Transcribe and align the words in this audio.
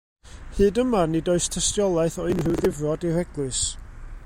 Hyd 0.59 0.79
yma, 0.83 1.01
nid 1.11 1.29
oes 1.33 1.45
tystiolaeth 1.57 2.17
o 2.23 2.27
unrhyw 2.31 2.57
ddifrod 2.63 3.07
i'r 3.11 3.21
eglwys. 3.25 3.63